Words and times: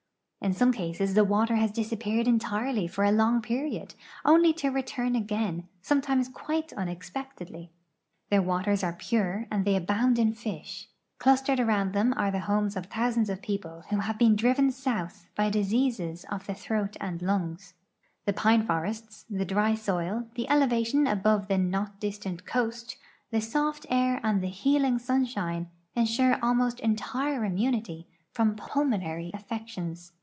In 0.43 0.53
some 0.53 0.71
cases 0.71 1.13
the 1.13 1.23
water 1.23 1.55
has 1.57 1.69
disappeared 1.71 2.27
entirely 2.27 2.87
for 2.87 3.03
a 3.03 3.11
long 3.11 3.43
i)eriod, 3.43 3.93
only 4.25 4.51
to 4.53 4.69
return 4.71 5.15
again, 5.15 5.67
sometimes 5.83 6.29
(piite 6.31 6.73
unexpectedly. 6.75 7.69
'I'heir 8.31 8.41
waters 8.41 8.83
are 8.83 8.93
pure 8.93 9.45
and 9.51 9.65
they 9.65 9.75
abound 9.75 10.17
in 10.17 10.33
fish. 10.33 10.89
Clustered 11.19 11.59
around 11.59 11.93
them 11.93 12.11
are 12.17 12.31
the 12.31 12.39
homes 12.39 12.75
of 12.75 12.87
thousands 12.87 13.29
of 13.29 13.43
people 13.43 13.83
who 13.91 13.97
have 13.97 14.15
I)een 14.17 14.35
driven 14.35 14.71
south 14.71 15.27
by 15.35 15.51
diseases 15.51 16.25
of 16.31 16.47
the 16.47 16.55
throat 16.55 16.97
and 16.99 17.21
lungs, 17.21 17.75
d'he 18.25 18.33
pine 18.33 18.63
forests, 18.65 19.25
the 19.29 19.45
dry 19.45 19.75
soil, 19.75 20.25
the 20.33 20.49
elevation 20.49 21.05
alx^ve 21.05 21.47
the 21.49 21.59
not 21.59 21.99
distant 21.99 22.47
coast, 22.47 22.97
the 23.29 23.41
soft 23.41 23.85
air 23.91 24.19
and 24.23 24.41
the 24.41 24.47
healing 24.49 24.97
sunshine 24.97 25.69
insure 25.95 26.39
almost 26.41 26.79
entire 26.79 27.45
immunity 27.45 28.07
from 28.31 28.55
pul 28.55 28.83
monary 28.85 29.29
affections. 29.35 30.13